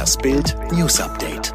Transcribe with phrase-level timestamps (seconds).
[0.00, 1.52] Das Bild News Update.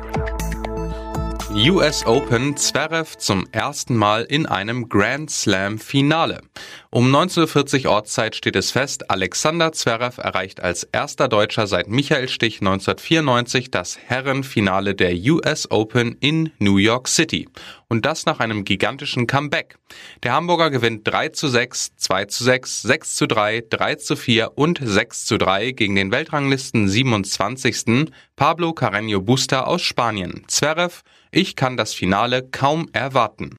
[1.52, 6.42] US Open Zverev zum ersten Mal in einem Grand Slam Finale.
[6.92, 12.28] Um 19.40 Uhr Ortszeit steht es fest, Alexander Zverev erreicht als erster Deutscher seit Michael
[12.28, 17.50] Stich 1994 das Herrenfinale der US Open in New York City.
[17.88, 19.78] Und das nach einem gigantischen Comeback.
[20.24, 24.58] Der Hamburger gewinnt 3 zu 6, 2 zu 6, 6 zu 3, 3 zu 4
[24.58, 28.12] und 6 zu 3 gegen den Weltranglisten 27.
[28.36, 30.44] Pablo Carreño Busta aus Spanien.
[30.48, 33.56] Zverev, ich kann das Finale kaum erwarten.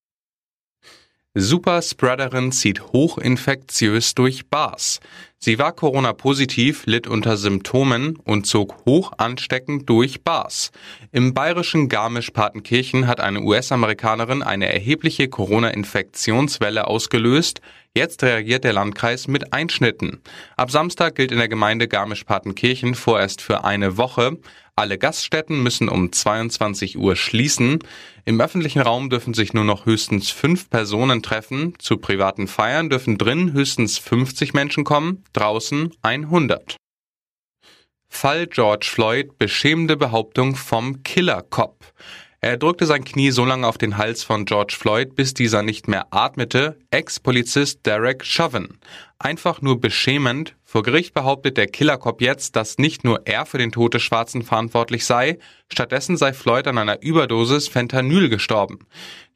[1.38, 5.01] Superspreaderin zieht hochinfektiös durch Bars.
[5.39, 10.73] Sie war Corona-positiv, litt unter Symptomen und zog hoch ansteckend durch Bars.
[11.13, 17.61] Im bayerischen Garmisch-Partenkirchen hat eine US-Amerikanerin eine erhebliche Corona-Infektionswelle ausgelöst.
[17.95, 20.21] Jetzt reagiert der Landkreis mit Einschnitten.
[20.57, 24.39] Ab Samstag gilt in der Gemeinde Garmisch-Partenkirchen vorerst für eine Woche.
[24.79, 27.79] Alle Gaststätten müssen um 22 Uhr schließen.
[28.27, 31.73] Im öffentlichen Raum dürfen sich nur noch höchstens fünf Personen treffen.
[31.79, 36.77] Zu privaten Feiern dürfen drin höchstens 50 Menschen kommen, draußen 100.
[38.09, 41.93] Fall George Floyd beschämende Behauptung vom Killer Cop.
[42.47, 45.89] Er drückte sein Knie so lange auf den Hals von George Floyd, bis dieser nicht
[45.89, 46.79] mehr atmete.
[46.93, 48.79] Ex-Polizist Derek Chauvin.
[49.19, 50.55] Einfach nur beschämend.
[50.63, 54.43] Vor Gericht behauptet der Killercop jetzt, dass nicht nur er für den Tod des Schwarzen
[54.43, 55.41] verantwortlich sei,
[55.73, 58.87] stattdessen sei Floyd an einer Überdosis Fentanyl gestorben.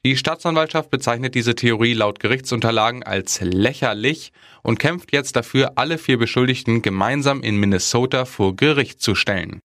[0.05, 4.31] Die Staatsanwaltschaft bezeichnet diese Theorie laut Gerichtsunterlagen als lächerlich
[4.63, 9.59] und kämpft jetzt dafür, alle vier Beschuldigten gemeinsam in Minnesota vor Gericht zu stellen.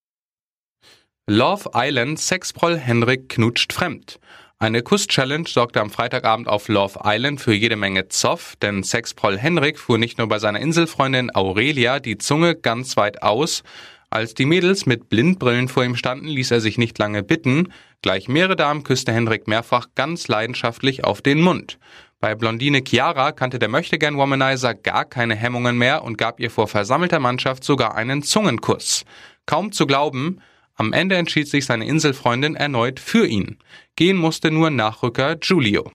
[1.28, 4.20] Love Island Sexproll Henrik knutscht fremd.
[4.60, 9.80] Eine Kuss-Challenge sorgte am Freitagabend auf Love Island für jede Menge Zoff, denn Sexproll Henrik
[9.80, 13.64] fuhr nicht nur bei seiner Inselfreundin Aurelia die Zunge ganz weit aus.
[14.08, 17.72] Als die Mädels mit Blindbrillen vor ihm standen, ließ er sich nicht lange bitten.
[18.02, 21.80] Gleich mehrere Damen küsste Henrik mehrfach ganz leidenschaftlich auf den Mund.
[22.20, 27.18] Bei Blondine Chiara kannte der Möchtegern-Womanizer gar keine Hemmungen mehr und gab ihr vor versammelter
[27.18, 29.04] Mannschaft sogar einen Zungenkuss.
[29.44, 30.40] Kaum zu glauben,
[30.76, 33.58] am Ende entschied sich seine Inselfreundin erneut für ihn.
[33.96, 35.90] Gehen musste nur Nachrücker Giulio.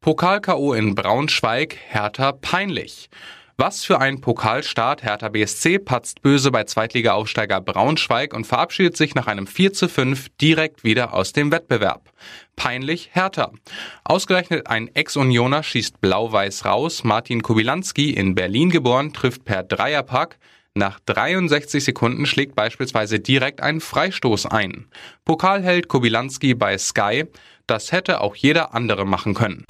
[0.00, 3.10] Pokal-KO in Braunschweig, Hertha peinlich.
[3.60, 5.02] Was für ein Pokalstart.
[5.02, 10.30] Hertha BSC patzt böse bei Zweitliga-Aufsteiger Braunschweig und verabschiedet sich nach einem 4 zu 5
[10.40, 12.10] direkt wieder aus dem Wettbewerb.
[12.56, 13.52] Peinlich Hertha.
[14.02, 17.04] Ausgerechnet ein Ex-Unioner schießt blau-weiß raus.
[17.04, 20.38] Martin Kubilanski, in Berlin geboren, trifft per Dreierpack.
[20.80, 24.86] Nach 63 Sekunden schlägt beispielsweise direkt ein Freistoß ein.
[25.26, 27.26] Pokalheld Kobilanski bei Sky,
[27.66, 29.66] das hätte auch jeder andere machen können.